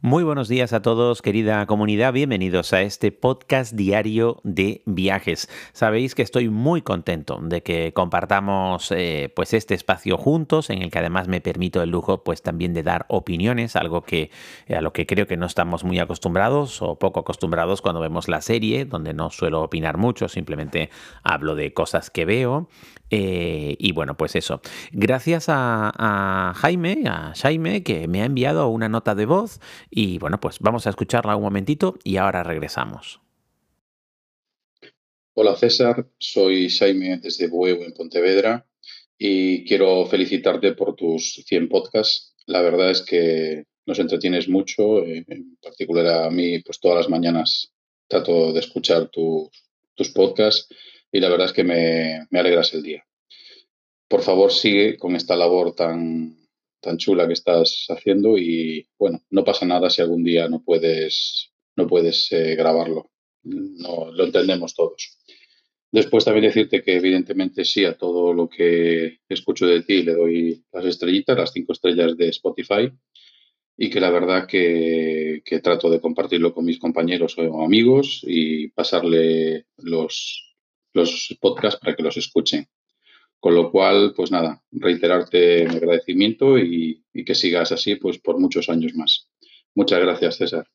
Muy 0.00 0.22
buenos 0.22 0.46
días 0.46 0.72
a 0.72 0.80
todos, 0.80 1.22
querida 1.22 1.66
comunidad. 1.66 2.12
Bienvenidos 2.12 2.72
a 2.72 2.82
este 2.82 3.10
podcast 3.10 3.74
diario 3.74 4.40
de 4.44 4.82
viajes. 4.86 5.48
Sabéis 5.72 6.14
que 6.14 6.22
estoy 6.22 6.48
muy 6.50 6.82
contento 6.82 7.40
de 7.42 7.64
que 7.64 7.92
compartamos 7.92 8.92
eh, 8.92 9.32
pues 9.34 9.54
este 9.54 9.74
espacio 9.74 10.16
juntos, 10.16 10.70
en 10.70 10.82
el 10.82 10.92
que 10.92 11.00
además 11.00 11.26
me 11.26 11.40
permito 11.40 11.82
el 11.82 11.90
lujo 11.90 12.22
pues 12.22 12.42
también 12.42 12.74
de 12.74 12.84
dar 12.84 13.06
opiniones, 13.08 13.74
algo 13.74 14.02
que 14.02 14.30
a 14.72 14.80
lo 14.82 14.92
que 14.92 15.04
creo 15.04 15.26
que 15.26 15.36
no 15.36 15.46
estamos 15.46 15.82
muy 15.82 15.98
acostumbrados 15.98 16.80
o 16.80 16.96
poco 16.96 17.18
acostumbrados 17.18 17.82
cuando 17.82 18.00
vemos 18.00 18.28
la 18.28 18.40
serie, 18.40 18.84
donde 18.84 19.14
no 19.14 19.30
suelo 19.30 19.62
opinar 19.62 19.96
mucho, 19.96 20.28
simplemente 20.28 20.90
hablo 21.24 21.56
de 21.56 21.72
cosas 21.72 22.08
que 22.08 22.24
veo. 22.24 22.68
Eh, 23.10 23.76
y 23.78 23.92
bueno, 23.92 24.16
pues 24.16 24.36
eso. 24.36 24.60
Gracias 24.92 25.46
a, 25.48 26.52
Jaime, 26.56 27.02
a 27.06 27.32
Jaime, 27.34 27.82
que 27.82 28.08
me 28.08 28.22
ha 28.22 28.24
enviado 28.24 28.68
una 28.68 28.88
nota 28.88 29.14
de 29.14 29.26
voz. 29.26 29.60
Y 29.90 30.18
bueno, 30.18 30.40
pues 30.40 30.58
vamos 30.60 30.86
a 30.86 30.90
escucharla 30.90 31.36
un 31.36 31.42
momentito 31.42 31.98
y 32.04 32.16
ahora 32.16 32.42
regresamos. 32.42 33.20
Hola 35.34 35.54
César, 35.54 36.08
soy 36.18 36.68
Jaime 36.68 37.18
desde 37.18 37.46
Bueu 37.46 37.84
en 37.84 37.92
Pontevedra 37.92 38.66
y 39.16 39.64
quiero 39.64 40.04
felicitarte 40.06 40.72
por 40.72 40.96
tus 40.96 41.44
100 41.46 41.68
podcasts. 41.68 42.34
La 42.46 42.60
verdad 42.60 42.90
es 42.90 43.02
que 43.02 43.64
nos 43.86 43.98
entretienes 44.00 44.48
mucho, 44.48 45.04
eh, 45.04 45.24
en 45.28 45.56
particular 45.62 46.24
a 46.24 46.30
mí, 46.30 46.58
pues 46.58 46.80
todas 46.80 46.98
las 46.98 47.08
mañanas 47.08 47.72
trato 48.08 48.52
de 48.52 48.60
escuchar 48.60 49.10
tus 49.10 50.08
podcasts 50.14 50.68
y 51.12 51.20
la 51.20 51.28
verdad 51.28 51.46
es 51.46 51.52
que 51.52 51.64
me, 51.64 52.26
alegras 52.38 52.74
el 52.74 52.82
día. 52.82 53.04
Por 54.08 54.22
favor, 54.22 54.52
sigue 54.52 54.96
con 54.96 55.14
esta 55.16 55.36
labor 55.36 55.74
tan, 55.74 56.36
tan 56.80 56.96
chula 56.96 57.26
que 57.26 57.34
estás 57.34 57.86
haciendo 57.88 58.38
y 58.38 58.88
bueno, 58.98 59.22
no 59.30 59.44
pasa 59.44 59.66
nada 59.66 59.90
si 59.90 60.02
algún 60.02 60.24
día 60.24 60.48
no 60.48 60.62
puedes, 60.62 61.52
no 61.76 61.86
puedes 61.86 62.32
eh, 62.32 62.54
grabarlo. 62.54 63.10
No, 63.42 64.10
lo 64.10 64.24
entendemos 64.24 64.74
todos. 64.74 65.18
Después 65.90 66.24
también 66.24 66.46
decirte 66.46 66.82
que 66.82 66.96
evidentemente 66.96 67.64
sí 67.64 67.84
a 67.84 67.96
todo 67.96 68.34
lo 68.34 68.48
que 68.48 69.20
escucho 69.28 69.66
de 69.66 69.82
ti 69.82 70.02
le 70.02 70.14
doy 70.14 70.64
las 70.72 70.84
estrellitas, 70.84 71.36
las 71.36 71.52
cinco 71.52 71.72
estrellas 71.72 72.16
de 72.16 72.28
Spotify 72.28 72.90
y 73.76 73.88
que 73.88 74.00
la 74.00 74.10
verdad 74.10 74.46
que, 74.46 75.40
que 75.44 75.60
trato 75.60 75.88
de 75.88 76.00
compartirlo 76.00 76.52
con 76.52 76.64
mis 76.64 76.78
compañeros 76.78 77.36
o 77.38 77.64
amigos 77.64 78.22
y 78.26 78.68
pasarle 78.68 79.66
los, 79.78 80.56
los 80.92 81.38
podcasts 81.40 81.80
para 81.80 81.94
que 81.94 82.02
los 82.02 82.16
escuchen. 82.16 82.68
Con 83.40 83.54
lo 83.54 83.70
cual, 83.70 84.14
pues 84.16 84.30
nada, 84.30 84.62
reiterarte 84.72 85.68
mi 85.68 85.76
agradecimiento 85.76 86.58
y, 86.58 87.04
y 87.12 87.24
que 87.24 87.34
sigas 87.34 87.72
así 87.72 87.96
pues 87.96 88.18
por 88.18 88.38
muchos 88.38 88.68
años 88.68 88.94
más. 88.94 89.28
Muchas 89.74 90.00
gracias, 90.00 90.36
César. 90.36 90.66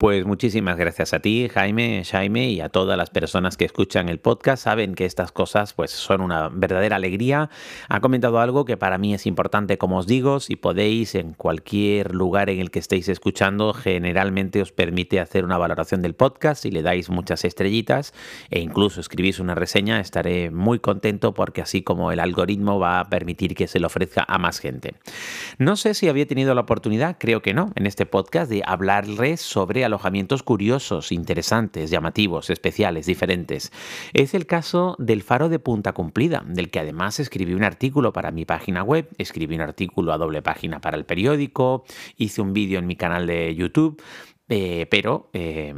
Pues 0.00 0.24
muchísimas 0.24 0.78
gracias 0.78 1.12
a 1.12 1.20
ti, 1.20 1.50
Jaime, 1.52 2.04
Jaime, 2.10 2.48
y 2.48 2.62
a 2.62 2.70
todas 2.70 2.96
las 2.96 3.10
personas 3.10 3.58
que 3.58 3.66
escuchan 3.66 4.08
el 4.08 4.18
podcast. 4.18 4.64
Saben 4.64 4.94
que 4.94 5.04
estas 5.04 5.30
cosas 5.30 5.74
pues 5.74 5.90
son 5.90 6.22
una 6.22 6.48
verdadera 6.48 6.96
alegría. 6.96 7.50
Ha 7.86 8.00
comentado 8.00 8.40
algo 8.40 8.64
que 8.64 8.78
para 8.78 8.96
mí 8.96 9.12
es 9.12 9.26
importante, 9.26 9.76
como 9.76 9.98
os 9.98 10.06
digo, 10.06 10.40
si 10.40 10.56
podéis 10.56 11.14
en 11.16 11.34
cualquier 11.34 12.14
lugar 12.14 12.48
en 12.48 12.60
el 12.60 12.70
que 12.70 12.78
estéis 12.78 13.10
escuchando, 13.10 13.74
generalmente 13.74 14.62
os 14.62 14.72
permite 14.72 15.20
hacer 15.20 15.44
una 15.44 15.58
valoración 15.58 16.00
del 16.00 16.14
podcast 16.14 16.64
y 16.64 16.70
le 16.70 16.80
dais 16.80 17.10
muchas 17.10 17.44
estrellitas 17.44 18.14
e 18.48 18.60
incluso 18.60 19.02
escribís 19.02 19.38
una 19.38 19.54
reseña, 19.54 20.00
estaré 20.00 20.50
muy 20.50 20.78
contento 20.78 21.34
porque 21.34 21.60
así 21.60 21.82
como 21.82 22.10
el 22.10 22.20
algoritmo 22.20 22.78
va 22.78 23.00
a 23.00 23.10
permitir 23.10 23.54
que 23.54 23.68
se 23.68 23.78
lo 23.78 23.88
ofrezca 23.88 24.24
a 24.26 24.38
más 24.38 24.60
gente. 24.60 24.94
No 25.58 25.76
sé 25.76 25.92
si 25.92 26.08
había 26.08 26.26
tenido 26.26 26.54
la 26.54 26.62
oportunidad, 26.62 27.18
creo 27.20 27.42
que 27.42 27.52
no, 27.52 27.70
en 27.74 27.84
este 27.84 28.06
podcast 28.06 28.50
de 28.50 28.62
hablarles 28.64 29.42
sobre 29.42 29.89
alojamientos 29.90 30.42
curiosos, 30.42 31.12
interesantes, 31.12 31.90
llamativos, 31.90 32.48
especiales, 32.50 33.06
diferentes. 33.06 33.72
Es 34.12 34.34
el 34.34 34.46
caso 34.46 34.96
del 34.98 35.22
faro 35.22 35.48
de 35.48 35.58
Punta 35.58 35.92
Cumplida, 35.92 36.42
del 36.46 36.70
que 36.70 36.80
además 36.80 37.20
escribí 37.20 37.54
un 37.54 37.64
artículo 37.64 38.12
para 38.12 38.30
mi 38.30 38.44
página 38.44 38.82
web, 38.82 39.08
escribí 39.18 39.54
un 39.54 39.62
artículo 39.62 40.12
a 40.12 40.18
doble 40.18 40.42
página 40.42 40.80
para 40.80 40.96
el 40.96 41.04
periódico, 41.04 41.84
hice 42.16 42.40
un 42.40 42.52
vídeo 42.52 42.78
en 42.78 42.86
mi 42.86 42.96
canal 42.96 43.26
de 43.26 43.54
YouTube, 43.54 44.02
eh, 44.48 44.86
pero 44.90 45.30
eh, 45.32 45.74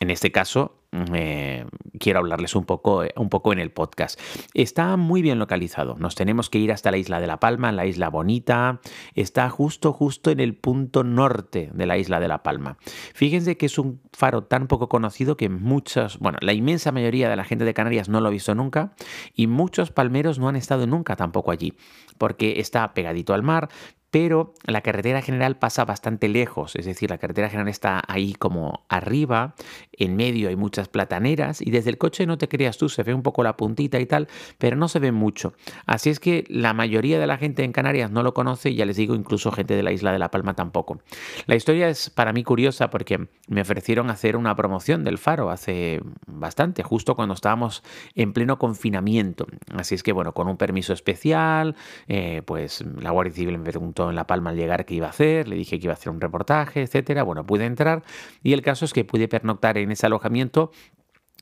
en 0.00 0.10
este 0.10 0.32
caso 0.32 0.77
eh, 0.92 1.66
quiero 1.98 2.20
hablarles 2.20 2.54
un 2.54 2.64
poco, 2.64 3.04
eh, 3.04 3.12
un 3.16 3.28
poco 3.28 3.52
en 3.52 3.58
el 3.58 3.70
podcast. 3.70 4.18
Está 4.54 4.96
muy 4.96 5.22
bien 5.22 5.38
localizado. 5.38 5.96
Nos 5.98 6.14
tenemos 6.14 6.48
que 6.48 6.58
ir 6.58 6.72
hasta 6.72 6.90
la 6.90 6.96
isla 6.96 7.20
de 7.20 7.26
La 7.26 7.40
Palma, 7.40 7.72
la 7.72 7.86
isla 7.86 8.08
bonita. 8.08 8.80
Está 9.14 9.50
justo, 9.50 9.92
justo 9.92 10.30
en 10.30 10.40
el 10.40 10.54
punto 10.54 11.04
norte 11.04 11.70
de 11.74 11.86
la 11.86 11.98
isla 11.98 12.20
de 12.20 12.28
La 12.28 12.42
Palma. 12.42 12.78
Fíjense 13.14 13.56
que 13.56 13.66
es 13.66 13.78
un 13.78 14.00
faro 14.12 14.44
tan 14.44 14.66
poco 14.66 14.88
conocido 14.88 15.36
que 15.36 15.48
muchos, 15.48 16.18
bueno, 16.18 16.38
la 16.40 16.52
inmensa 16.52 16.92
mayoría 16.92 17.28
de 17.28 17.36
la 17.36 17.44
gente 17.44 17.64
de 17.64 17.74
Canarias 17.74 18.08
no 18.08 18.20
lo 18.20 18.28
ha 18.28 18.32
visto 18.32 18.54
nunca 18.54 18.94
y 19.34 19.46
muchos 19.46 19.90
palmeros 19.90 20.38
no 20.38 20.48
han 20.48 20.56
estado 20.56 20.86
nunca 20.86 21.16
tampoco 21.16 21.50
allí, 21.50 21.74
porque 22.16 22.60
está 22.60 22.94
pegadito 22.94 23.34
al 23.34 23.42
mar, 23.42 23.68
pero 24.10 24.54
la 24.64 24.80
carretera 24.80 25.20
general 25.22 25.58
pasa 25.58 25.84
bastante 25.84 26.28
lejos, 26.28 26.76
es 26.76 26.86
decir, 26.86 27.10
la 27.10 27.18
carretera 27.18 27.50
general 27.50 27.68
está 27.68 28.02
ahí 28.06 28.34
como 28.34 28.84
arriba, 28.88 29.54
en 29.92 30.16
medio 30.16 30.48
hay 30.48 30.56
muchas 30.56 30.88
plataneras 30.88 31.60
y 31.60 31.70
desde 31.70 31.90
el 31.90 31.98
coche 31.98 32.26
no 32.26 32.38
te 32.38 32.48
creas 32.48 32.78
tú, 32.78 32.88
se 32.88 33.02
ve 33.02 33.12
un 33.12 33.22
poco 33.22 33.42
la 33.42 33.56
puntita 33.56 34.00
y 34.00 34.06
tal, 34.06 34.28
pero 34.56 34.76
no 34.76 34.88
se 34.88 34.98
ve 34.98 35.12
mucho. 35.12 35.52
Así 35.86 36.10
es 36.10 36.20
que 36.20 36.44
la 36.48 36.72
mayoría 36.72 37.18
de 37.18 37.26
la 37.26 37.36
gente 37.36 37.64
en 37.64 37.72
Canarias 37.72 38.10
no 38.10 38.22
lo 38.22 38.32
conoce 38.32 38.70
y 38.70 38.76
ya 38.76 38.86
les 38.86 38.96
digo, 38.96 39.14
incluso 39.14 39.52
gente 39.52 39.74
de 39.74 39.82
la 39.82 39.92
isla 39.92 40.12
de 40.12 40.18
La 40.18 40.30
Palma 40.30 40.54
tampoco. 40.54 41.00
La 41.46 41.56
historia 41.56 41.88
es 41.88 42.10
para 42.10 42.32
mí 42.32 42.44
curiosa 42.44 42.90
porque 42.90 43.28
me 43.48 43.60
ofrecieron 43.60 44.10
hacer 44.10 44.36
una 44.36 44.54
promoción 44.56 45.04
del 45.04 45.18
faro 45.18 45.50
hace 45.50 46.00
bastante, 46.26 46.82
justo 46.82 47.14
cuando 47.14 47.34
estábamos 47.34 47.82
en 48.14 48.32
pleno 48.32 48.58
confinamiento. 48.58 49.46
Así 49.74 49.94
es 49.94 50.02
que 50.02 50.12
bueno, 50.12 50.32
con 50.32 50.48
un 50.48 50.56
permiso 50.56 50.92
especial, 50.92 51.76
eh, 52.06 52.42
pues 52.44 52.84
la 53.00 53.10
Guardia 53.10 53.34
Civil 53.34 53.58
me 53.58 53.64
preguntó 53.64 53.97
en 53.98 54.14
La 54.14 54.26
Palma 54.26 54.50
al 54.50 54.56
llegar 54.56 54.84
qué 54.84 54.94
iba 54.94 55.06
a 55.06 55.10
hacer, 55.10 55.48
le 55.48 55.56
dije 55.56 55.78
que 55.78 55.86
iba 55.86 55.92
a 55.92 55.96
hacer 55.96 56.10
un 56.10 56.20
reportaje, 56.20 56.82
etcétera. 56.82 57.22
Bueno, 57.22 57.44
pude 57.44 57.64
entrar 57.64 58.02
y 58.42 58.52
el 58.52 58.62
caso 58.62 58.84
es 58.84 58.92
que 58.92 59.04
pude 59.04 59.28
pernoctar 59.28 59.78
en 59.78 59.90
ese 59.90 60.06
alojamiento 60.06 60.70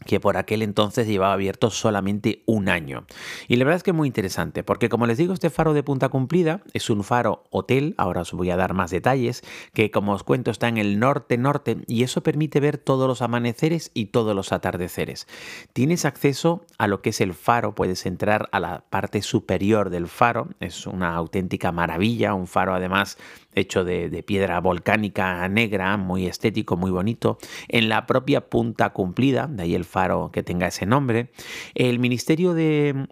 que 0.04 0.20
por 0.20 0.36
aquel 0.36 0.62
entonces 0.62 1.06
llevaba 1.06 1.32
abierto 1.32 1.70
solamente 1.70 2.42
un 2.46 2.68
año. 2.68 3.06
Y 3.48 3.56
la 3.56 3.64
verdad 3.64 3.78
es 3.78 3.82
que 3.82 3.90
es 3.90 3.96
muy 3.96 4.06
interesante, 4.06 4.62
porque 4.62 4.88
como 4.88 5.06
les 5.06 5.16
digo, 5.16 5.32
este 5.32 5.48
faro 5.48 5.72
de 5.72 5.82
Punta 5.82 6.10
Cumplida 6.10 6.62
es 6.74 6.90
un 6.90 7.02
faro 7.02 7.44
hotel, 7.50 7.94
ahora 7.96 8.20
os 8.20 8.32
voy 8.32 8.50
a 8.50 8.56
dar 8.56 8.74
más 8.74 8.90
detalles, 8.90 9.42
que 9.72 9.90
como 9.90 10.12
os 10.12 10.22
cuento 10.22 10.50
está 10.50 10.68
en 10.68 10.76
el 10.76 10.98
norte-norte 10.98 11.78
y 11.86 12.02
eso 12.02 12.22
permite 12.22 12.60
ver 12.60 12.76
todos 12.76 13.08
los 13.08 13.22
amaneceres 13.22 13.90
y 13.94 14.06
todos 14.06 14.34
los 14.34 14.52
atardeceres. 14.52 15.26
Tienes 15.72 16.04
acceso 16.04 16.64
a 16.78 16.88
lo 16.88 17.00
que 17.00 17.10
es 17.10 17.20
el 17.20 17.32
faro, 17.32 17.74
puedes 17.74 18.04
entrar 18.04 18.48
a 18.52 18.60
la 18.60 18.84
parte 18.90 19.22
superior 19.22 19.88
del 19.90 20.08
faro, 20.08 20.48
es 20.60 20.86
una 20.86 21.14
auténtica 21.14 21.72
maravilla, 21.72 22.34
un 22.34 22.46
faro 22.46 22.74
además 22.74 23.16
hecho 23.56 23.84
de, 23.84 24.22
piedra 24.22 24.60
volcánica 24.60 25.48
negra, 25.48 25.96
muy 25.96 26.26
estético, 26.26 26.76
muy 26.76 26.90
bonito, 26.90 27.38
en 27.68 27.88
la 27.88 28.06
propia 28.06 28.48
Punta 28.48 28.90
Cumplida, 28.90 29.48
de 29.48 29.64
ahí 29.64 29.74
el 29.74 29.84
faro 29.84 30.30
que 30.32 30.42
tenga 30.42 30.68
ese 30.68 30.86
nombre. 30.86 31.30
El 31.74 31.98
ministerio 31.98 32.54
de, 32.54 33.06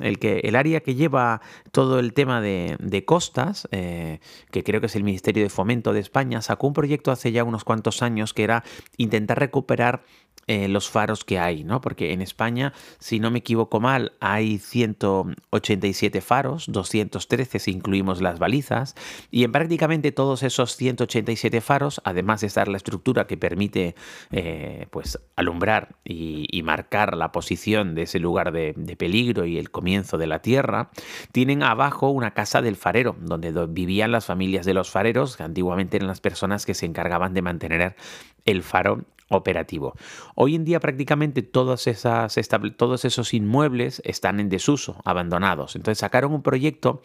el, 0.00 0.18
que, 0.18 0.40
el 0.44 0.56
área 0.56 0.80
que 0.80 0.94
lleva 0.94 1.40
todo 1.70 1.98
el 1.98 2.12
tema 2.14 2.40
de, 2.40 3.04
costas, 3.06 3.68
eh, 3.70 4.20
que 4.50 4.64
creo 4.64 4.80
que 4.80 4.86
es 4.86 4.96
el 4.96 5.04
Ministerio 5.04 5.42
de 5.42 5.50
Fomento 5.50 5.92
de 5.92 6.00
España, 6.00 6.40
sacó 6.42 6.66
un 6.66 6.72
proyecto 6.72 7.10
hace 7.10 7.32
ya 7.32 7.44
unos 7.44 7.64
cuantos 7.64 8.02
años 8.02 8.32
que 8.32 8.44
era 8.44 8.64
intentar 8.96 9.38
recuperar 9.38 10.04
eh, 10.48 10.66
los 10.66 10.90
faros 10.90 11.24
que 11.24 11.38
hay, 11.38 11.62
¿no? 11.62 11.80
Porque 11.80 12.12
en 12.12 12.20
España, 12.20 12.72
si 12.98 13.20
no 13.20 13.30
me 13.30 13.38
equivoco 13.38 13.78
mal, 13.78 14.12
hay 14.18 14.58
187 14.58 16.20
faros, 16.20 16.66
213 16.68 17.60
si 17.60 17.70
incluimos 17.70 18.20
las 18.20 18.40
balizas, 18.40 18.96
y 19.30 19.44
en 19.44 19.52
prácticamente 19.52 20.10
todos 20.10 20.42
esos 20.42 20.76
187 20.76 21.60
faros, 21.60 22.00
además 22.04 22.40
de 22.40 22.48
estar 22.48 22.66
la 22.66 22.76
estructura 22.76 23.28
que 23.28 23.36
permite 23.36 23.94
eh, 24.32 24.86
pues 24.90 25.18
alumbrar 25.36 25.94
y, 26.04 26.62
marcar 26.62 27.16
la 27.16 27.32
posición 27.32 27.96
de 27.96 28.02
ese 28.02 28.20
lugar 28.20 28.52
de, 28.52 28.72
de, 28.76 28.94
peligro 28.94 29.46
y 29.46 29.58
el 29.58 29.72
comienzo 29.72 30.16
de 30.16 30.28
la 30.28 30.42
tierra, 30.42 30.90
tienen 31.32 31.64
abajo 31.64 32.08
una 32.10 32.34
casa 32.34 32.62
del 32.62 32.76
farero, 32.76 33.16
donde 33.20 33.52
vivían 33.66 34.12
las 34.12 34.26
familias 34.26 34.64
de 34.64 34.74
los 34.74 34.90
fareros, 34.90 35.36
que 35.36 35.42
antiguamente 35.42 35.96
eran 35.96 36.06
las 36.06 36.20
personas 36.20 36.64
que 36.64 36.74
se 36.74 36.86
encargaban 36.86 37.34
de 37.34 37.42
mantener 37.42 37.96
el 38.44 38.62
faro 38.62 39.04
operativo. 39.32 39.94
Hoy 40.34 40.54
en 40.54 40.64
día 40.64 40.80
prácticamente 40.80 41.42
todos, 41.42 41.86
esos 41.86 43.34
inmuebles 43.34 44.02
están 44.04 44.40
en 44.40 44.48
desuso, 44.48 45.00
abandonados. 45.04 45.76
Entonces 45.76 45.98
sacaron 45.98 46.32
un 46.32 46.42
proyecto 46.42 47.02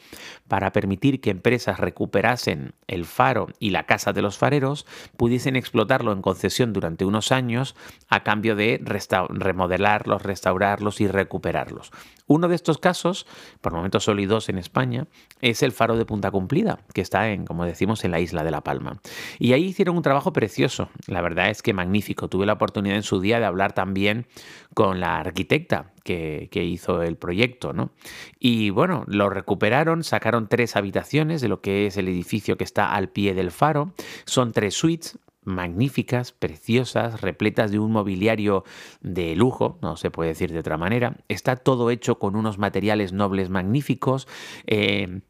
para 0.47 0.71
permitir 0.71 1.21
que 1.21 1.29
empresas 1.29 1.79
recuperasen 1.79 2.73
el 2.87 3.05
faro 3.05 3.47
y 3.59 3.71
la 3.71 3.85
casa 3.85 4.13
de 4.13 4.21
los 4.21 4.37
fareros, 4.37 4.85
pudiesen 5.17 5.55
explotarlo 5.55 6.11
en 6.11 6.21
concesión 6.21 6.73
durante 6.73 7.05
unos 7.05 7.31
años 7.31 7.75
a 8.09 8.23
cambio 8.23 8.55
de 8.55 8.81
remodelarlos, 9.29 10.21
restaurarlos 10.21 11.01
y 11.01 11.07
recuperarlos. 11.07 11.91
Uno 12.27 12.49
de 12.49 12.55
estos 12.55 12.77
casos, 12.77 13.25
por 13.61 13.71
el 13.71 13.77
momento 13.77 13.99
solo 14.01 14.19
hay 14.19 14.25
dos 14.25 14.49
en 14.49 14.57
España, 14.57 15.07
es 15.41 15.63
el 15.63 15.71
faro 15.71 15.95
de 15.95 16.05
Punta 16.05 16.29
Cumplida, 16.29 16.79
que 16.93 17.01
está 17.01 17.29
en, 17.29 17.45
como 17.45 17.63
decimos, 17.63 18.03
en 18.03 18.11
la 18.11 18.19
isla 18.19 18.43
de 18.43 18.51
La 18.51 18.61
Palma. 18.61 18.99
Y 19.39 19.53
ahí 19.53 19.63
hicieron 19.63 19.95
un 19.95 20.03
trabajo 20.03 20.33
precioso, 20.33 20.89
la 21.07 21.21
verdad 21.21 21.49
es 21.49 21.61
que 21.61 21.73
magnífico. 21.73 22.16
Tuve 22.27 22.45
la 22.45 22.53
oportunidad 22.53 22.95
en 22.95 23.03
su 23.03 23.19
día 23.19 23.39
de 23.39 23.45
hablar 23.45 23.73
también 23.73 24.25
con 24.73 24.99
la 24.99 25.17
arquitecta 25.19 25.91
que, 26.03 26.49
hizo 26.51 27.03
el 27.03 27.17
proyecto, 27.17 27.73
¿no? 27.73 27.91
Y 28.39 28.71
bueno, 28.71 29.03
lo 29.07 29.29
recuperaron, 29.29 30.03
sacaron 30.03 30.47
tres 30.47 30.75
habitaciones 30.75 31.41
de 31.41 31.47
lo 31.47 31.61
que 31.61 31.85
es 31.85 31.97
el 31.97 32.07
edificio 32.07 32.57
que 32.57 32.63
está 32.63 32.93
al 32.93 33.09
pie 33.09 33.33
del 33.33 33.51
faro. 33.51 33.93
Son 34.25 34.51
tres 34.51 34.73
suites, 34.73 35.19
magníficas, 35.43 36.31
preciosas, 36.31 37.21
repletas 37.21 37.71
de 37.71 37.79
un 37.79 37.91
mobiliario 37.91 38.63
de 39.01 39.35
lujo, 39.35 39.77
no 39.81 39.95
se 39.95 40.11
puede 40.11 40.29
decir 40.29 40.51
de 40.51 40.59
otra 40.59 40.77
manera. 40.77 41.17
Está 41.27 41.55
todo 41.55 41.89
hecho 41.89 42.19
con 42.19 42.35
unos 42.35 42.57
materiales 42.57 43.13
nobles 43.13 43.49
magníficos. 43.49 44.27
Eh, 44.65 45.21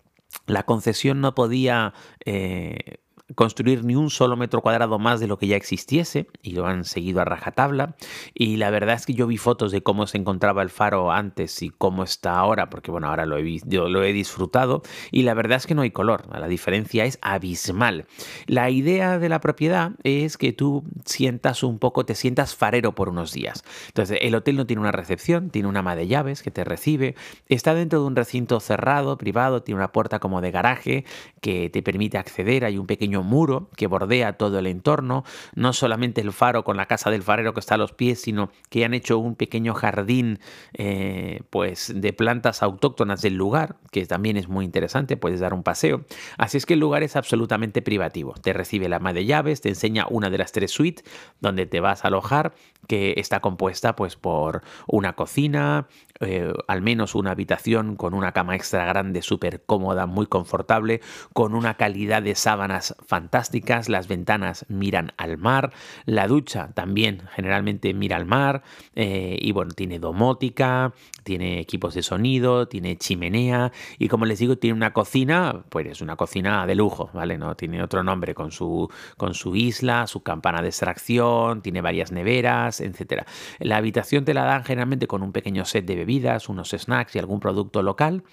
la 0.46 0.64
concesión 0.64 1.22
no 1.22 1.36
podía 1.36 1.94
eh, 2.26 2.98
construir 3.36 3.84
ni 3.84 3.96
un 3.96 4.10
solo 4.10 4.38
metro 4.38 4.62
cuadrado 4.62 5.00
más 5.00 5.20
de 5.20 5.28
lo 5.28 5.38
que 5.38 5.48
ya 5.48 5.58
existiese 5.58 6.28
y 6.42 6.52
lo 6.52 6.66
han 6.66 6.86
seguido 6.86 7.22
a 7.22 7.26
rajatabla. 7.26 7.96
Y 8.34 8.58
la 8.58 8.70
verdad 8.70 8.96
es 8.96 9.06
que 9.06 9.14
yo 9.14 9.28
vi 9.28 9.38
fotos 9.38 9.72
de 9.72 9.82
cómo 9.82 10.08
se 10.08 10.18
encontraba 10.18 10.62
el 10.62 10.70
faro 10.70 11.12
antes 11.12 11.62
y 11.62 11.70
cómo 11.70 12.04
está 12.04 12.38
ahora, 12.38 12.70
porque 12.70 12.92
bueno, 12.92 13.08
ahora 13.08 13.26
lo 13.26 13.38
he, 13.38 13.60
lo 13.70 14.04
he 14.04 14.14
disfrutado 14.14 14.82
y 15.12 15.24
la 15.24 15.34
verdad 15.34 15.58
es 15.58 15.68
que 15.68 15.76
no 15.76 15.82
hay 15.82 15.92
color, 15.92 16.24
la 16.38 16.48
diferencia 16.48 17.06
es 17.06 17.20
abismal. 17.22 18.06
La 18.46 18.70
idea 18.70 19.20
de 19.20 19.30
la 19.30 19.42
propiedad 19.42 19.92
es 20.04 20.38
que 20.38 20.54
tú 20.54 20.84
sientas 21.06 21.64
un 21.64 21.80
poco, 21.80 22.06
te 22.06 22.16
sientas 22.16 22.56
farero 22.56 22.96
por 22.96 23.10
unos 23.10 23.34
días. 23.34 23.64
Entonces, 23.88 24.20
el 24.22 24.36
hotel 24.36 24.56
no 24.56 24.66
tiene 24.66 24.82
una 24.82 24.92
recepción, 24.92 25.50
tiene 25.50 25.68
una 25.68 25.80
ama 25.80 25.96
de 25.96 26.08
llaves 26.08 26.42
que 26.44 26.52
te 26.52 26.64
recibe, 26.64 27.16
está 27.48 27.74
dentro 27.74 28.02
de 28.02 28.08
un 28.08 28.16
recinto 28.16 28.60
cerrado, 28.60 29.18
privado, 29.18 29.64
tiene 29.64 29.78
una 29.78 29.92
puerta 29.92 30.20
como 30.20 30.42
de 30.42 30.52
garaje 30.52 31.06
que 31.42 31.70
te 31.70 31.82
permite 31.84 32.18
acceder, 32.18 32.66
hay 32.66 32.78
un 32.78 32.88
muro 33.24 33.70
que 33.76 33.88
bordea 33.88 34.34
todo 34.34 34.60
el 34.60 34.68
entorno, 34.68 35.24
no 35.56 35.74
solamente 35.74 36.22
el 36.22 36.32
faro 36.32 36.64
con 36.64 36.78
la 36.78 36.86
casa 36.86 37.10
del 37.10 37.24
farero 37.24 37.54
que 37.54 37.60
está 37.60 37.76
a 37.76 37.78
los 37.78 37.94
pies, 37.94 38.22
sino 38.22 38.52
que 38.70 38.86
han 38.86 38.94
hecho 38.94 39.18
un 39.18 39.36
pequeño 39.36 39.74
jardín 39.74 40.40
eh, 40.74 41.42
pues 41.50 41.94
de 41.96 42.14
plantas 42.14 42.64
autóctonas 42.64 43.22
del 43.22 43.36
lugar, 43.36 43.78
que 43.92 44.06
también 44.06 44.38
es 44.38 44.48
muy 44.48 44.66
interesante, 44.66 45.18
puedes 45.18 45.40
dar 45.40 45.54
un 45.54 45.64
paseo. 45.64 46.06
Así 46.38 46.58
es 46.58 46.66
que 46.66 46.74
el 46.74 46.80
lugar 46.80 47.04
es 47.04 47.16
absolutamente 47.16 47.82
privativo. 47.82 48.34
Te 48.34 48.54
recibe 48.54 48.90
la 48.90 48.98
ama 48.98 49.14
de 49.14 49.26
llaves, 49.26 49.62
te 49.62 49.70
enseña 49.70 50.06
una 50.10 50.30
de 50.30 50.38
las 50.38 50.52
tres 50.52 50.72
suites 50.72 51.04
donde 51.40 51.66
te 51.66 51.80
vas 51.80 52.04
a 52.04 52.08
alojar, 52.08 52.54
que 52.88 53.16
está 53.18 53.40
compuesta 53.42 53.96
pues 53.96 54.16
por 54.16 54.64
una 54.88 55.14
cocina, 55.14 55.88
eh, 56.20 56.54
al 56.68 56.82
menos 56.82 57.16
una 57.16 57.32
habitación 57.32 57.96
con 57.96 58.14
una 58.14 58.32
cama 58.32 58.56
extra 58.56 58.86
grande, 58.86 59.22
súper 59.22 59.64
cómoda, 59.66 60.06
muy 60.06 60.26
confortable, 60.28 61.02
con 61.34 61.54
una 61.54 61.76
calidad 61.76 62.22
de 62.22 62.36
sábanas 62.36 62.96
fantásticas, 63.08 63.90
las 63.90 64.08
ventanas 64.08 64.66
miran 64.68 65.14
al 65.18 65.38
mar, 65.38 65.72
la 66.06 66.28
ducha 66.28 66.72
también 66.74 67.24
generalmente 67.34 67.94
mira 67.94 68.18
al 68.18 68.26
mar, 68.26 68.64
eh, 68.96 69.38
y 69.42 69.52
bueno, 69.54 69.72
tiene 69.72 69.98
domótica, 69.98 70.94
tiene 71.24 71.60
equipos 71.60 71.94
de 71.94 72.04
sonido, 72.04 72.68
tiene 72.68 72.98
chimenea, 72.98 73.72
y 73.98 74.10
como 74.10 74.26
les 74.26 74.40
digo, 74.40 74.58
tiene 74.58 74.76
una 74.76 74.92
cocina, 74.94 75.64
pues 75.70 75.88
es 75.88 76.02
una 76.02 76.18
cocina 76.18 76.68
de 76.68 76.76
lujo, 76.76 77.10
¿vale? 77.14 77.38
No 77.38 77.56
tiene 77.56 77.82
otro 77.82 78.04
nombre 78.04 78.36
con 78.36 78.52
su, 78.52 78.92
con 79.16 79.34
su 79.34 79.56
isla, 79.56 80.06
su 80.08 80.22
campana 80.22 80.62
de 80.62 80.68
extracción, 80.68 81.62
tiene 81.62 81.82
varias 81.82 82.12
neveras, 82.12 82.82
etc. 82.82 83.24
La 83.60 83.78
habitación 83.78 84.26
te 84.26 84.34
la 84.34 84.44
dan 84.44 84.66
generalmente 84.66 85.08
con 85.08 85.24
un 85.24 85.32
pequeño 85.32 85.64
set 85.64 85.86
de 85.86 85.96
bebidas, 85.96 86.50
unos 86.50 86.70
snacks 86.70 87.16
y 87.16 87.20
algún 87.20 87.40
producto 87.40 87.82
local. 87.82 88.24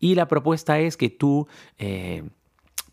Y 0.00 0.14
la 0.14 0.28
propuesta 0.28 0.78
es 0.78 0.96
que 0.96 1.10
tú... 1.10 1.46
Eh, 1.78 2.24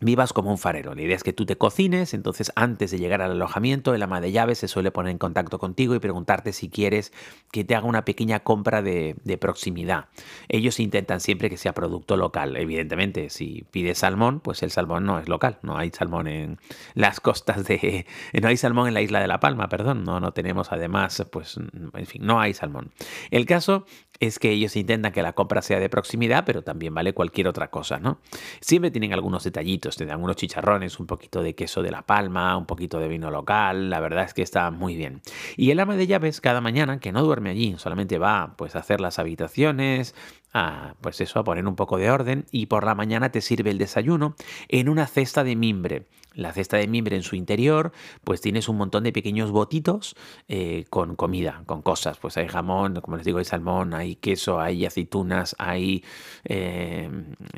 vivas 0.02 0.32
como 0.32 0.50
un 0.50 0.58
farero. 0.58 0.94
La 0.94 1.02
idea 1.02 1.16
es 1.16 1.22
que 1.22 1.32
tú 1.32 1.46
te 1.46 1.56
cocines, 1.56 2.14
entonces 2.14 2.52
antes 2.56 2.90
de 2.90 2.98
llegar 2.98 3.22
al 3.22 3.32
alojamiento, 3.32 3.94
el 3.94 4.02
ama 4.02 4.20
de 4.20 4.32
llaves 4.32 4.58
se 4.58 4.68
suele 4.68 4.90
poner 4.90 5.12
en 5.12 5.18
contacto 5.18 5.58
contigo 5.58 5.94
y 5.94 6.00
preguntarte 6.00 6.52
si 6.52 6.68
quieres 6.68 7.12
que 7.52 7.64
te 7.64 7.74
haga 7.74 7.86
una 7.86 8.04
pequeña 8.04 8.40
compra 8.40 8.82
de, 8.82 9.16
proximidad. 9.40 10.08
Ellos 10.48 10.78
intentan 10.78 11.20
siempre 11.20 11.48
que 11.48 11.56
sea 11.56 11.72
producto 11.72 12.16
local. 12.16 12.56
Evidentemente, 12.56 13.30
si 13.30 13.64
pides 13.70 13.98
salmón, 13.98 14.40
pues 14.40 14.62
el 14.62 14.70
salmón 14.70 15.06
no 15.06 15.18
es 15.18 15.28
local. 15.28 15.58
No 15.62 15.78
hay 15.78 15.90
salmón 15.90 16.26
en 16.28 16.58
las 16.94 17.20
costas 17.20 17.64
de... 17.64 18.06
No 18.42 18.48
hay 18.48 18.56
salmón 18.56 18.88
en 18.88 18.94
la 18.94 19.00
isla 19.00 19.20
de 19.20 19.26
La 19.26 19.40
Palma, 19.40 19.68
perdón. 19.68 20.04
No, 20.04 20.20
no 20.20 20.32
tenemos 20.32 20.72
además, 20.72 21.24
pues, 21.30 21.56
en 21.56 22.06
fin, 22.06 22.22
no 22.24 22.40
hay 22.40 22.54
salmón. 22.54 22.92
El 23.30 23.46
caso 23.46 23.86
es 24.20 24.38
que 24.38 24.50
ellos 24.50 24.76
intentan 24.76 25.12
que 25.12 25.22
la 25.22 25.32
compra 25.32 25.62
sea 25.62 25.80
de 25.80 25.88
proximidad, 25.88 26.44
pero 26.44 26.62
también 26.62 26.94
vale 26.94 27.12
cualquier 27.12 27.48
otra 27.48 27.70
cosa, 27.70 27.98
¿no? 27.98 28.20
Siempre 28.60 28.90
tienen 28.90 29.12
algunos 29.12 29.42
detallitos, 29.42 29.91
te 29.96 30.06
dan 30.06 30.22
unos 30.22 30.36
chicharrones, 30.36 30.98
un 31.00 31.06
poquito 31.06 31.42
de 31.42 31.54
queso 31.54 31.82
de 31.82 31.90
La 31.90 32.02
Palma, 32.02 32.56
un 32.56 32.66
poquito 32.66 32.98
de 32.98 33.08
vino 33.08 33.30
local, 33.30 33.90
la 33.90 34.00
verdad 34.00 34.24
es 34.24 34.34
que 34.34 34.42
está 34.42 34.70
muy 34.70 34.96
bien. 34.96 35.22
Y 35.56 35.70
el 35.70 35.80
ama 35.80 35.96
de 35.96 36.06
llaves 36.06 36.40
cada 36.40 36.60
mañana, 36.60 37.00
que 37.00 37.12
no 37.12 37.22
duerme 37.22 37.50
allí, 37.50 37.74
solamente 37.78 38.18
va 38.18 38.54
pues 38.56 38.76
a 38.76 38.80
hacer 38.80 39.00
las 39.00 39.18
habitaciones, 39.18 40.14
a, 40.52 40.94
pues 41.00 41.20
eso, 41.20 41.38
a 41.38 41.44
poner 41.44 41.66
un 41.66 41.76
poco 41.76 41.96
de 41.98 42.10
orden 42.10 42.46
y 42.50 42.66
por 42.66 42.84
la 42.84 42.94
mañana 42.94 43.30
te 43.30 43.40
sirve 43.40 43.70
el 43.70 43.78
desayuno 43.78 44.34
en 44.68 44.88
una 44.88 45.06
cesta 45.06 45.44
de 45.44 45.56
mimbre. 45.56 46.06
La 46.34 46.52
cesta 46.52 46.76
de 46.76 46.86
mimbre 46.86 47.16
en 47.16 47.22
su 47.22 47.36
interior, 47.36 47.92
pues 48.24 48.40
tienes 48.40 48.68
un 48.68 48.76
montón 48.76 49.04
de 49.04 49.12
pequeños 49.12 49.50
botitos 49.50 50.16
eh, 50.48 50.84
con 50.90 51.16
comida, 51.16 51.62
con 51.66 51.82
cosas. 51.82 52.18
Pues 52.18 52.36
hay 52.36 52.48
jamón, 52.48 53.00
como 53.00 53.16
les 53.16 53.26
digo, 53.26 53.38
hay 53.38 53.44
salmón, 53.44 53.94
hay 53.94 54.16
queso, 54.16 54.60
hay 54.60 54.86
aceitunas, 54.86 55.54
hay, 55.58 56.04
eh, 56.44 57.10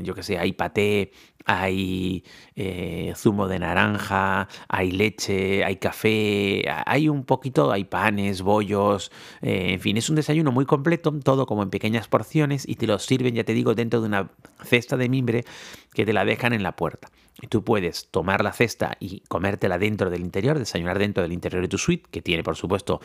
yo 0.03 0.15
qué 0.15 0.23
sé, 0.23 0.39
hay 0.39 0.53
paté, 0.53 1.13
hay 1.45 2.25
eh, 2.57 3.13
zumo 3.17 3.49
de 3.49 3.59
naranja, 3.59 4.49
hay 4.69 4.91
leche, 4.91 5.65
hay 5.65 5.77
café, 5.77 6.65
hay 6.87 7.09
un 7.09 7.25
poquito, 7.25 7.71
hay 7.71 7.85
panes, 7.85 8.43
bollos, 8.43 9.13
en 9.43 9.79
fin, 9.81 9.97
es 9.97 10.09
un 10.09 10.17
desayuno 10.17 10.53
muy 10.53 10.65
completo, 10.65 11.13
todo 11.23 11.47
como 11.47 11.63
en 11.63 11.71
pequeñas 11.71 12.09
porciones 12.09 12.67
y 12.69 12.77
te 12.77 12.87
lo 12.87 12.99
sirven, 12.99 13.35
ya 13.35 13.45
te 13.45 13.53
digo, 13.53 13.75
dentro 13.75 14.01
de 14.01 14.07
una 14.07 14.31
cesta 14.65 14.97
de 14.97 15.09
mimbre 15.09 15.45
que 15.93 16.05
te 16.05 16.13
la 16.13 16.25
dejan 16.25 16.53
en 16.53 16.63
la 16.63 16.77
puerta. 16.77 17.09
Tú 17.49 17.65
puedes 17.65 18.09
tomar 18.11 18.45
la 18.45 18.53
cesta 18.53 18.97
y 19.01 19.21
comértela 19.29 19.77
dentro 19.77 20.09
del 20.09 20.21
interior, 20.21 20.59
desayunar 20.59 20.99
dentro 20.99 21.23
del 21.23 21.33
interior 21.33 21.63
de 21.63 21.69
tu 21.69 21.79
suite, 21.79 22.09
que 22.11 22.23
tiene 22.23 22.45
por 22.45 22.57
supuesto 22.57 23.01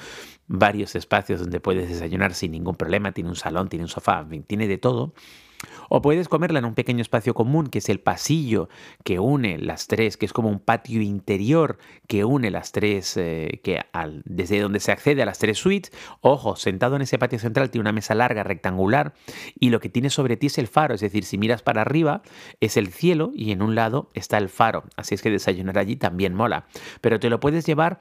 varios 0.48 0.95
espacios 0.95 1.39
donde 1.39 1.59
puedes 1.59 1.89
desayunar 1.89 2.36
sin 2.36 2.51
ningún 2.51 2.75
problema, 2.75 3.12
tiene 3.12 3.29
un 3.29 3.36
salón, 3.36 3.69
tiene 3.69 3.86
un 3.86 3.89
sofá, 3.89 4.27
tiene 4.45 4.67
de 4.67 4.77
todo. 4.77 5.13
O 5.89 6.01
puedes 6.01 6.30
comerla 6.30 6.60
en 6.60 6.66
un 6.66 6.75
pequeño 6.75 7.01
espacio 7.01 7.34
común, 7.34 7.68
que 7.68 7.80
es 7.80 7.89
el 7.89 8.00
pasillo 8.00 8.70
que 9.04 9.20
une 9.20 9.58
las 9.58 9.88
tres, 9.88 10.18
que 10.18 10.25
es 10.25 10.34
como 10.34 10.50
un 10.50 10.60
patio 10.60 11.01
interior 11.01 11.78
que 12.08 12.25
une 12.25 12.51
las 12.51 12.72
tres, 12.72 13.18
eh, 13.18 13.60
que 13.63 13.82
desde 14.25 14.60
donde 14.60 14.80
se 14.80 14.92
accede 14.92 15.22
a 15.22 15.25
las 15.25 15.39
tres 15.39 15.58
suites. 15.58 15.92
Ojo, 16.22 16.56
sentado 16.56 16.96
en 16.96 17.01
ese 17.01 17.18
patio 17.18 17.39
central 17.39 17.70
tiene 17.70 17.82
una 17.82 17.92
mesa 17.92 18.16
larga, 18.16 18.44
rectangular, 18.44 19.13
y 19.60 19.70
lo 19.70 19.80
que 19.80 19.89
tiene 19.89 20.10
sobre 20.10 20.38
ti 20.38 20.48
es 20.48 20.58
el 20.58 20.68
faro, 20.68 20.96
es 20.96 21.01
decir, 21.01 21.25
si 21.25 21.38
miras 21.38 21.62
para 21.62 21.82
arriba 21.82 22.22
es 22.60 22.78
el 22.78 22.88
cielo 22.89 23.32
y 23.34 23.51
en 23.51 23.62
un 23.62 23.75
lado 23.75 24.10
está 24.13 24.38
el 24.38 24.50
faro. 24.50 24.84
Así 24.96 25.16
es 25.16 25.22
que 25.22 25.30
desayunar 25.30 25.78
allí 25.78 25.96
también 25.96 26.34
mola. 26.34 26.66
Pero 27.01 27.20
te 27.20 27.30
lo 27.30 27.39
puedes 27.39 27.66
llevar 27.66 28.00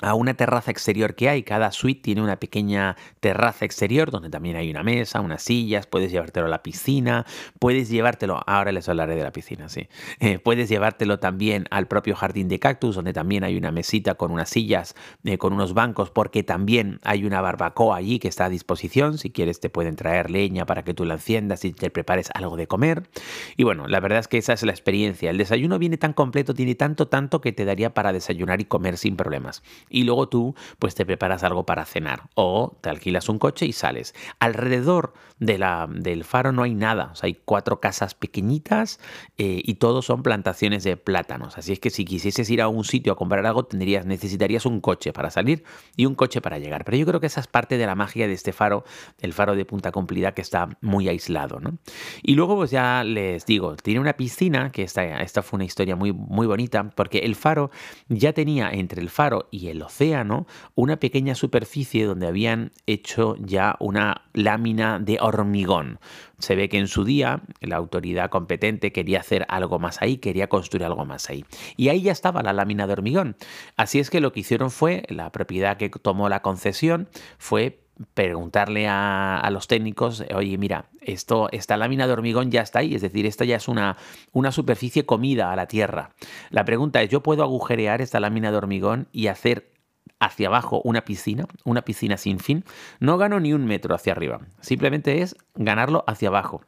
a 0.00 0.14
una 0.14 0.34
terraza 0.34 0.70
exterior 0.70 1.14
que 1.14 1.28
hay. 1.28 1.42
Cada 1.42 1.72
suite 1.72 2.02
tiene 2.02 2.22
una 2.22 2.36
pequeña 2.36 2.96
terraza 3.20 3.64
exterior 3.64 4.10
donde 4.10 4.30
también 4.30 4.56
hay 4.56 4.70
una 4.70 4.82
mesa, 4.82 5.20
unas 5.20 5.42
sillas, 5.42 5.86
puedes 5.86 6.12
llevártelo 6.12 6.46
a 6.46 6.50
la 6.50 6.62
piscina, 6.62 7.24
puedes 7.58 7.88
llevártelo, 7.88 8.40
ahora 8.46 8.72
les 8.72 8.88
hablaré 8.88 9.16
de 9.16 9.22
la 9.22 9.32
piscina, 9.32 9.68
sí, 9.68 9.88
eh, 10.20 10.38
puedes 10.38 10.68
llevártelo 10.68 11.18
también 11.18 11.66
al 11.70 11.86
propio 11.86 12.14
jardín 12.14 12.48
de 12.48 12.58
cactus 12.58 12.96
donde 12.96 13.12
también 13.12 13.44
hay 13.44 13.56
una 13.56 13.70
mesita 13.70 14.14
con 14.14 14.30
unas 14.32 14.50
sillas, 14.50 14.94
eh, 15.24 15.38
con 15.38 15.52
unos 15.52 15.72
bancos, 15.72 16.10
porque 16.10 16.42
también 16.42 17.00
hay 17.02 17.24
una 17.24 17.40
barbacoa 17.40 17.96
allí 17.96 18.18
que 18.18 18.28
está 18.28 18.46
a 18.46 18.48
disposición, 18.50 19.18
si 19.18 19.30
quieres 19.30 19.60
te 19.60 19.70
pueden 19.70 19.96
traer 19.96 20.30
leña 20.30 20.66
para 20.66 20.82
que 20.82 20.94
tú 20.94 21.04
la 21.04 21.14
enciendas 21.14 21.64
y 21.64 21.72
te 21.72 21.90
prepares 21.90 22.30
algo 22.34 22.56
de 22.56 22.66
comer. 22.66 23.08
Y 23.56 23.64
bueno, 23.64 23.86
la 23.88 24.00
verdad 24.00 24.20
es 24.20 24.28
que 24.28 24.38
esa 24.38 24.52
es 24.52 24.62
la 24.62 24.72
experiencia. 24.72 25.30
El 25.30 25.38
desayuno 25.38 25.78
viene 25.78 25.96
tan 25.96 26.12
completo, 26.12 26.54
tiene 26.54 26.74
tanto, 26.74 27.08
tanto 27.08 27.40
que 27.40 27.52
te 27.52 27.64
daría 27.64 27.94
para 27.94 28.12
desayunar 28.12 28.60
y 28.60 28.64
comer 28.66 28.96
sin 28.96 29.16
problemas. 29.16 29.62
Y 29.88 30.04
luego 30.04 30.28
tú 30.28 30.54
pues 30.78 30.94
te 30.94 31.06
preparas 31.06 31.42
algo 31.42 31.66
para 31.66 31.84
cenar 31.84 32.24
o 32.34 32.76
te 32.80 32.90
alquilas 32.90 33.28
un 33.28 33.38
coche 33.38 33.66
y 33.66 33.72
sales. 33.72 34.14
Alrededor 34.38 35.14
de 35.38 35.58
la, 35.58 35.86
del 35.90 36.24
faro 36.24 36.52
no 36.52 36.62
hay 36.62 36.74
nada, 36.74 37.12
hay 37.22 37.34
cuatro 37.44 37.80
casas 37.80 38.14
pequeñitas 38.14 39.00
eh, 39.38 39.60
y 39.62 39.74
todos 39.74 40.06
son 40.06 40.22
plantaciones 40.22 40.84
de 40.84 40.96
plátanos. 40.96 41.58
Así 41.58 41.72
es 41.72 41.80
que 41.80 41.90
si 41.90 42.04
quisieses 42.04 42.48
ir 42.50 42.62
a 42.62 42.68
un 42.68 42.84
sitio 42.84 43.12
a 43.12 43.16
comprar 43.16 43.44
algo, 43.46 43.64
tendrías, 43.64 44.06
necesitarías 44.06 44.66
un 44.66 44.80
coche 44.80 45.12
para 45.12 45.30
salir 45.30 45.64
y 45.96 46.06
un 46.06 46.14
coche 46.14 46.40
para 46.40 46.58
llegar. 46.58 46.84
Pero 46.84 46.96
yo 46.96 47.06
creo 47.06 47.20
que 47.20 47.26
esa 47.26 47.40
es 47.40 47.46
parte 47.46 47.78
de 47.78 47.86
la 47.86 47.94
magia 47.94 48.26
de 48.26 48.32
este 48.32 48.52
faro, 48.52 48.84
el 49.20 49.32
faro 49.32 49.54
de 49.54 49.64
Punta 49.64 49.92
Cumplida, 49.92 50.32
que 50.32 50.42
está 50.42 50.68
muy 50.80 51.08
aislado. 51.08 51.60
¿no? 51.60 51.78
Y 52.22 52.34
luego, 52.34 52.56
pues 52.56 52.70
ya 52.70 53.04
les 53.04 53.46
digo, 53.46 53.76
tiene 53.76 54.00
una 54.00 54.14
piscina, 54.14 54.70
que 54.72 54.82
esta, 54.82 55.20
esta 55.20 55.42
fue 55.42 55.58
una 55.58 55.64
historia 55.64 55.96
muy, 55.96 56.12
muy 56.12 56.46
bonita, 56.46 56.90
porque 56.90 57.18
el 57.18 57.34
faro 57.34 57.70
ya 58.08 58.32
tenía 58.32 58.70
entre 58.70 59.02
el 59.02 59.10
faro 59.10 59.48
y 59.50 59.68
el 59.68 59.75
océano 59.82 60.46
una 60.74 60.98
pequeña 60.98 61.34
superficie 61.34 62.04
donde 62.04 62.26
habían 62.26 62.72
hecho 62.86 63.36
ya 63.38 63.76
una 63.80 64.22
lámina 64.32 64.98
de 64.98 65.18
hormigón. 65.20 65.98
Se 66.38 66.54
ve 66.54 66.68
que 66.68 66.78
en 66.78 66.88
su 66.88 67.04
día 67.04 67.42
la 67.60 67.76
autoridad 67.76 68.30
competente 68.30 68.92
quería 68.92 69.20
hacer 69.20 69.46
algo 69.48 69.78
más 69.78 70.02
ahí, 70.02 70.18
quería 70.18 70.48
construir 70.48 70.84
algo 70.84 71.04
más 71.04 71.30
ahí. 71.30 71.44
Y 71.76 71.88
ahí 71.88 72.02
ya 72.02 72.12
estaba 72.12 72.42
la 72.42 72.52
lámina 72.52 72.86
de 72.86 72.92
hormigón. 72.92 73.36
Así 73.76 73.98
es 73.98 74.10
que 74.10 74.20
lo 74.20 74.32
que 74.32 74.40
hicieron 74.40 74.70
fue, 74.70 75.04
la 75.08 75.32
propiedad 75.32 75.76
que 75.76 75.88
tomó 75.88 76.28
la 76.28 76.42
concesión 76.42 77.08
fue 77.38 77.85
preguntarle 78.14 78.86
a, 78.88 79.48
los 79.50 79.68
técnicos, 79.68 80.22
oye, 80.34 80.58
mira, 80.58 80.86
esto, 81.00 81.48
esta 81.52 81.76
lámina 81.76 82.06
de 82.06 82.12
hormigón 82.12 82.50
ya 82.50 82.60
está 82.60 82.80
ahí, 82.80 82.94
es 82.94 83.02
decir, 83.02 83.26
esta 83.26 83.44
ya 83.44 83.56
es 83.56 83.68
una, 83.68 83.96
una 84.32 84.52
superficie 84.52 85.06
comida 85.06 85.52
a 85.52 85.56
la 85.56 85.66
tierra. 85.66 86.10
La 86.50 86.64
pregunta 86.64 87.02
es, 87.02 87.10
¿yo 87.10 87.22
puedo 87.22 87.42
agujerear 87.42 88.00
esta 88.02 88.20
lámina 88.20 88.50
de 88.50 88.56
hormigón 88.58 89.08
y 89.12 89.28
hacer 89.28 89.75
hacia 90.20 90.48
abajo 90.48 90.80
una 90.84 91.04
piscina, 91.04 91.46
una 91.64 91.82
piscina 91.82 92.16
sin 92.16 92.38
fin, 92.38 92.64
no 93.00 93.18
gano 93.18 93.40
ni 93.40 93.52
un 93.52 93.66
metro 93.66 93.94
hacia 93.94 94.12
arriba. 94.12 94.40
Simplemente 94.60 95.22
es 95.22 95.36
ganarlo 95.54 96.04
hacia 96.06 96.28
abajo. 96.28 96.62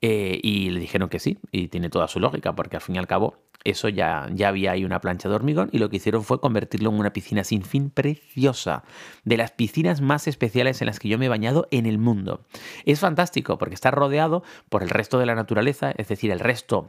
Eh, 0.00 0.38
y 0.42 0.70
le 0.70 0.80
dijeron 0.80 1.08
que 1.08 1.18
sí, 1.18 1.38
y 1.50 1.68
tiene 1.68 1.90
toda 1.90 2.08
su 2.08 2.20
lógica, 2.20 2.54
porque 2.54 2.76
al 2.76 2.82
fin 2.82 2.96
y 2.96 2.98
al 2.98 3.06
cabo 3.06 3.38
eso 3.64 3.88
ya, 3.88 4.28
ya 4.32 4.48
había 4.48 4.72
ahí 4.72 4.84
una 4.84 5.00
plancha 5.00 5.28
de 5.28 5.34
hormigón 5.34 5.68
y 5.72 5.78
lo 5.78 5.88
que 5.88 5.96
hicieron 5.96 6.24
fue 6.24 6.40
convertirlo 6.40 6.90
en 6.90 6.98
una 6.98 7.12
piscina 7.12 7.44
sin 7.44 7.62
fin 7.62 7.90
preciosa, 7.90 8.82
de 9.24 9.36
las 9.36 9.52
piscinas 9.52 10.00
más 10.00 10.26
especiales 10.26 10.80
en 10.80 10.86
las 10.86 10.98
que 10.98 11.08
yo 11.08 11.18
me 11.18 11.26
he 11.26 11.28
bañado 11.28 11.68
en 11.70 11.86
el 11.86 11.98
mundo. 11.98 12.44
Es 12.84 13.00
fantástico 13.00 13.58
porque 13.58 13.74
está 13.74 13.90
rodeado 13.90 14.42
por 14.68 14.82
el 14.82 14.90
resto 14.90 15.18
de 15.18 15.26
la 15.26 15.34
naturaleza, 15.34 15.92
es 15.96 16.08
decir, 16.08 16.30
el 16.30 16.40
resto 16.40 16.88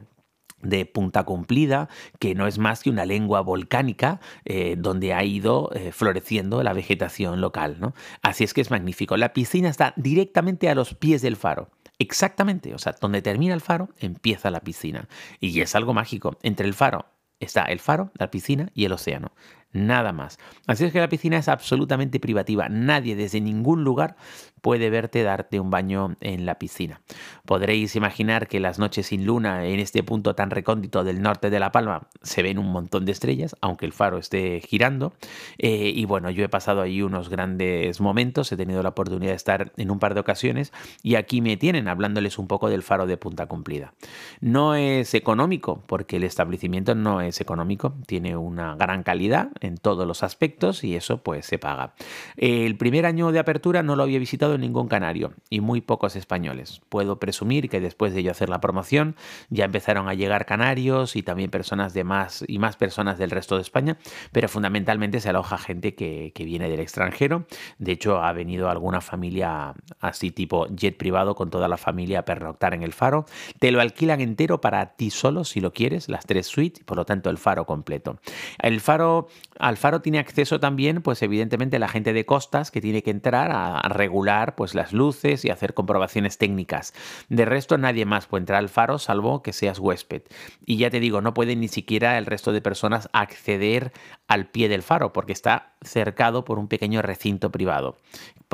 de 0.64 0.86
punta 0.86 1.22
cumplida, 1.24 1.88
que 2.18 2.34
no 2.34 2.46
es 2.46 2.58
más 2.58 2.82
que 2.82 2.90
una 2.90 3.06
lengua 3.06 3.40
volcánica 3.40 4.20
eh, 4.44 4.76
donde 4.78 5.14
ha 5.14 5.22
ido 5.24 5.70
eh, 5.74 5.92
floreciendo 5.92 6.62
la 6.62 6.72
vegetación 6.72 7.40
local. 7.40 7.76
¿no? 7.78 7.94
Así 8.22 8.44
es 8.44 8.54
que 8.54 8.60
es 8.60 8.70
magnífico. 8.70 9.16
La 9.16 9.32
piscina 9.32 9.68
está 9.68 9.92
directamente 9.96 10.68
a 10.68 10.74
los 10.74 10.94
pies 10.94 11.22
del 11.22 11.36
faro. 11.36 11.70
Exactamente, 11.98 12.74
o 12.74 12.78
sea, 12.78 12.96
donde 13.00 13.22
termina 13.22 13.54
el 13.54 13.60
faro, 13.60 13.88
empieza 14.00 14.50
la 14.50 14.60
piscina. 14.60 15.08
Y 15.38 15.60
es 15.60 15.76
algo 15.76 15.94
mágico. 15.94 16.36
Entre 16.42 16.66
el 16.66 16.74
faro 16.74 17.06
está 17.38 17.62
el 17.64 17.78
faro, 17.78 18.10
la 18.18 18.30
piscina 18.30 18.70
y 18.74 18.84
el 18.84 18.92
océano 18.92 19.32
nada 19.74 20.12
más. 20.12 20.38
Así 20.66 20.84
es 20.84 20.92
que 20.92 21.00
la 21.00 21.08
piscina 21.08 21.36
es 21.36 21.48
absolutamente 21.48 22.18
privativa. 22.20 22.68
Nadie 22.70 23.16
desde 23.16 23.42
ningún 23.42 23.84
lugar 23.84 24.16
puede 24.62 24.88
verte 24.88 25.22
darte 25.22 25.60
un 25.60 25.68
baño 25.68 26.16
en 26.22 26.46
la 26.46 26.58
piscina. 26.58 27.02
Podréis 27.44 27.96
imaginar 27.96 28.48
que 28.48 28.60
las 28.60 28.78
noches 28.78 29.08
sin 29.08 29.26
luna 29.26 29.66
en 29.66 29.78
este 29.78 30.02
punto 30.02 30.34
tan 30.34 30.48
recóndito 30.48 31.04
del 31.04 31.20
norte 31.20 31.50
de 31.50 31.60
La 31.60 31.70
Palma 31.70 32.08
se 32.22 32.42
ven 32.42 32.58
un 32.58 32.72
montón 32.72 33.04
de 33.04 33.12
estrellas, 33.12 33.56
aunque 33.60 33.84
el 33.84 33.92
faro 33.92 34.16
esté 34.16 34.62
girando. 34.66 35.12
Eh, 35.58 35.92
y 35.94 36.06
bueno, 36.06 36.30
yo 36.30 36.42
he 36.42 36.48
pasado 36.48 36.80
ahí 36.80 37.02
unos 37.02 37.28
grandes 37.28 38.00
momentos, 38.00 38.50
he 38.52 38.56
tenido 38.56 38.82
la 38.82 38.88
oportunidad 38.88 39.32
de 39.32 39.36
estar 39.36 39.72
en 39.76 39.90
un 39.90 39.98
par 39.98 40.14
de 40.14 40.20
ocasiones 40.20 40.72
y 41.02 41.16
aquí 41.16 41.42
me 41.42 41.58
tienen 41.58 41.86
hablándoles 41.86 42.38
un 42.38 42.46
poco 42.46 42.70
del 42.70 42.82
faro 42.82 43.06
de 43.06 43.18
Punta 43.18 43.44
Cumplida. 43.44 43.92
No 44.40 44.74
es 44.76 45.12
económico, 45.12 45.82
porque 45.86 46.16
el 46.16 46.24
establecimiento 46.24 46.94
no 46.94 47.20
es 47.20 47.42
económico, 47.42 47.92
tiene 48.06 48.34
una 48.38 48.76
gran 48.76 49.02
calidad 49.02 49.50
en 49.64 49.76
todos 49.76 50.06
los 50.06 50.22
aspectos 50.22 50.84
y 50.84 50.96
eso 50.96 51.22
pues 51.22 51.46
se 51.46 51.58
paga. 51.58 51.94
El 52.36 52.76
primer 52.76 53.06
año 53.06 53.32
de 53.32 53.38
apertura 53.38 53.82
no 53.82 53.96
lo 53.96 54.02
había 54.02 54.18
visitado 54.18 54.58
ningún 54.58 54.88
canario 54.88 55.32
y 55.50 55.60
muy 55.60 55.80
pocos 55.80 56.16
españoles. 56.16 56.80
Puedo 56.88 57.18
presumir 57.18 57.68
que 57.68 57.80
después 57.80 58.14
de 58.14 58.22
yo 58.22 58.30
hacer 58.30 58.48
la 58.48 58.60
promoción 58.60 59.16
ya 59.50 59.64
empezaron 59.64 60.08
a 60.08 60.14
llegar 60.14 60.46
canarios 60.46 61.16
y 61.16 61.22
también 61.22 61.50
personas 61.50 61.94
de 61.94 62.04
más 62.04 62.44
y 62.46 62.58
más 62.58 62.76
personas 62.76 63.18
del 63.18 63.30
resto 63.30 63.56
de 63.56 63.62
España, 63.62 63.98
pero 64.32 64.48
fundamentalmente 64.48 65.20
se 65.20 65.30
aloja 65.30 65.58
gente 65.58 65.94
que, 65.94 66.32
que 66.34 66.44
viene 66.44 66.68
del 66.68 66.80
extranjero. 66.80 67.46
De 67.78 67.92
hecho 67.92 68.22
ha 68.22 68.32
venido 68.32 68.68
alguna 68.68 69.00
familia 69.00 69.74
así 70.00 70.30
tipo 70.30 70.66
jet 70.68 70.96
privado 70.96 71.34
con 71.34 71.50
toda 71.50 71.68
la 71.68 71.76
familia 71.76 72.20
a 72.20 72.24
pernoctar 72.24 72.74
en 72.74 72.82
el 72.82 72.92
faro. 72.92 73.26
Te 73.58 73.70
lo 73.70 73.80
alquilan 73.80 74.20
entero 74.20 74.60
para 74.60 74.96
ti 74.96 75.10
solo 75.10 75.44
si 75.44 75.60
lo 75.60 75.72
quieres, 75.72 76.08
las 76.08 76.26
tres 76.26 76.46
suites, 76.46 76.84
por 76.84 76.96
lo 76.96 77.04
tanto 77.04 77.30
el 77.30 77.38
faro 77.38 77.66
completo. 77.66 78.18
El 78.58 78.80
faro 78.80 79.28
al 79.58 79.76
faro 79.76 80.00
tiene 80.00 80.18
acceso 80.18 80.60
también, 80.60 81.02
pues 81.02 81.22
evidentemente 81.22 81.78
la 81.78 81.88
gente 81.88 82.12
de 82.12 82.26
costas 82.26 82.70
que 82.70 82.80
tiene 82.80 83.02
que 83.02 83.10
entrar 83.10 83.50
a, 83.52 83.80
regular 83.88 84.54
pues 84.54 84.74
las 84.74 84.92
luces 84.92 85.44
y 85.44 85.50
hacer 85.50 85.74
comprobaciones 85.74 86.38
técnicas. 86.38 86.94
De 87.28 87.44
resto 87.44 87.78
nadie 87.78 88.04
más 88.04 88.26
puede 88.26 88.42
entrar 88.42 88.58
al 88.58 88.68
faro 88.68 88.98
salvo 88.98 89.42
que 89.42 89.52
seas 89.52 89.78
huésped. 89.78 90.22
Y 90.64 90.78
ya 90.78 90.90
te 90.90 91.00
digo, 91.00 91.20
no 91.20 91.34
puede 91.34 91.56
ni 91.56 91.68
siquiera 91.68 92.18
el 92.18 92.26
resto 92.26 92.52
de 92.52 92.60
personas 92.60 93.08
acceder 93.12 93.92
al 94.28 94.48
pie 94.48 94.68
del 94.68 94.82
faro 94.82 95.12
porque 95.12 95.32
está 95.32 95.74
cercado 95.82 96.44
por 96.44 96.58
un 96.58 96.68
pequeño 96.68 97.02
recinto 97.02 97.50
privado 97.50 97.96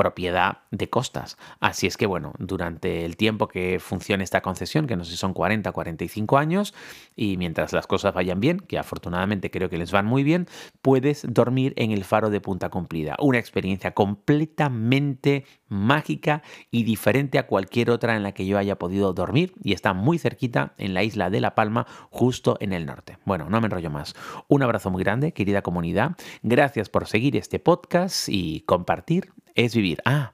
propiedad 0.00 0.59
de 0.71 0.89
costas. 0.89 1.37
Así 1.61 1.87
es 1.87 1.99
que, 1.99 2.07
bueno, 2.07 2.33
durante 2.39 3.05
el 3.05 3.19
tiempo 3.19 3.49
que 3.49 3.79
funcione 3.81 4.25
esta 4.25 4.41
concesión, 4.41 4.87
que 4.87 4.97
no 4.97 5.05
sé 5.05 5.11
si 5.11 5.17
son 5.19 5.35
40 5.35 5.73
45 5.73 6.39
años, 6.39 6.75
y 7.17 7.37
mientras 7.37 7.75
las 7.75 7.87
cosas 7.87 8.15
vayan 8.15 8.41
bien, 8.41 8.61
que 8.61 8.79
afortunadamente 8.79 9.50
creo 9.50 9.69
que 9.69 9.77
les 9.77 9.93
van 9.93 10.07
muy 10.07 10.23
bien, 10.23 10.47
puedes 10.81 11.27
dormir 11.29 11.75
en 11.77 11.91
el 11.91 12.05
faro 12.05 12.31
de 12.31 12.41
Punta 12.41 12.71
Cumplida. 12.71 13.17
Una 13.21 13.39
experiencia 13.39 13.93
completamente 13.93 15.45
mágica 15.69 16.43
y 16.71 16.83
diferente 16.85 17.39
a 17.39 17.47
cualquier 17.47 17.91
otra 17.91 18.17
en 18.17 18.23
la 18.23 18.33
que 18.33 18.47
yo 18.47 18.59
haya 18.59 18.79
podido 18.79 19.12
dormir 19.12 19.53
y 19.62 19.73
está 19.73 19.93
muy 19.93 20.19
cerquita 20.19 20.73
en 20.79 20.95
la 20.95 21.05
isla 21.05 21.31
de 21.31 21.41
La 21.41 21.55
Palma, 21.55 21.87
justo 22.11 22.57
en 22.61 22.73
el 22.73 22.87
norte. 22.87 23.19
Bueno, 23.25 23.50
no 23.50 23.61
me 23.61 23.67
enrollo 23.67 23.91
más. 23.91 24.15
Un 24.49 24.62
abrazo 24.62 24.91
muy 24.91 25.05
grande, 25.05 25.33
querida 25.33 25.60
comunidad. 25.62 26.17
Gracias 26.43 26.88
por 26.88 27.07
seguir 27.07 27.37
este 27.37 27.59
podcast 27.59 28.29
y 28.29 28.61
compartir 28.62 29.33
es 29.55 29.75
vivir. 29.75 30.00
Ah, 30.05 30.33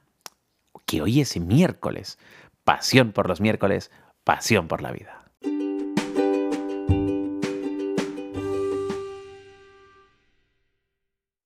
que 0.87 1.03
hoy 1.03 1.21
es 1.21 1.39
miércoles. 1.39 2.19
Pasión 2.65 3.13
por 3.13 3.29
los 3.29 3.41
miércoles, 3.41 3.91
pasión 4.25 4.69
por 4.69 4.83
la 4.83 4.93
vida. 4.93 5.26